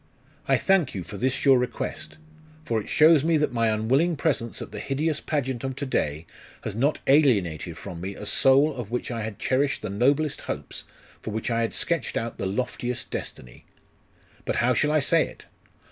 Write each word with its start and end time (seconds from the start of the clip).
I 0.47 0.57
thank 0.57 0.95
you 0.95 1.03
for 1.03 1.17
this 1.17 1.45
your 1.45 1.59
request, 1.59 2.17
for 2.65 2.81
it 2.81 2.89
shows 2.89 3.23
me 3.23 3.37
that 3.37 3.53
my 3.53 3.67
unwilling 3.67 4.15
presence 4.15 4.59
at 4.59 4.71
the 4.71 4.79
hideous 4.79 5.21
pageant 5.21 5.63
of 5.63 5.75
to 5.75 5.85
day 5.85 6.25
has 6.63 6.73
not 6.75 6.97
alienated 7.05 7.77
from 7.77 8.01
me 8.01 8.15
a 8.15 8.25
soul 8.25 8.73
of 8.75 8.89
which 8.89 9.11
I 9.11 9.21
had 9.21 9.37
cherished 9.37 9.83
the 9.83 9.91
noblest 9.91 10.41
hopes, 10.41 10.85
for 11.21 11.29
which 11.29 11.51
I 11.51 11.61
had 11.61 11.75
sketched 11.75 12.17
out 12.17 12.39
the 12.39 12.47
loftiest 12.47 13.11
destiny. 13.11 13.65
But 14.43 14.55
how 14.55 14.73
shall 14.73 14.91
I 14.91 15.01
say 15.01 15.27
it? 15.27 15.45